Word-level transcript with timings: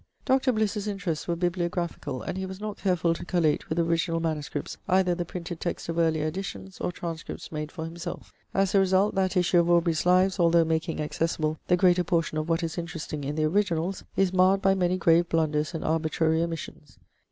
Dr. 0.25 0.51
Bliss's 0.51 0.87
interests 0.87 1.27
were 1.27 1.35
bibliographical, 1.35 2.23
and 2.23 2.35
he 2.35 2.47
was 2.47 2.59
not 2.59 2.79
careful 2.79 3.13
to 3.13 3.23
collate 3.23 3.69
with 3.69 3.77
original 3.77 4.19
MSS. 4.19 4.77
either 4.87 5.13
the 5.13 5.25
printed 5.25 5.59
text 5.59 5.89
of 5.89 5.99
earlier 5.99 6.25
editions 6.25 6.79
or 6.81 6.91
transcripts 6.91 7.51
made 7.51 7.71
for 7.71 7.85
himself. 7.85 8.33
As 8.51 8.73
a 8.73 8.79
result, 8.79 9.13
that 9.13 9.37
issue 9.37 9.59
of 9.59 9.69
Aubrey's 9.69 10.03
Lives, 10.07 10.39
although 10.39 10.65
making 10.65 10.99
accessible 10.99 11.59
the 11.67 11.77
greater 11.77 12.03
portion 12.03 12.39
of 12.39 12.49
what 12.49 12.63
is 12.63 12.79
interesting 12.79 13.23
in 13.23 13.35
the 13.35 13.43
originals, 13.45 14.03
is 14.17 14.33
marred 14.33 14.59
by 14.59 14.73
many 14.73 14.97
grave 14.97 15.29
blunders 15.29 15.75
and 15.75 15.83
arbitrary 15.85 16.41
omissions. 16.41 16.97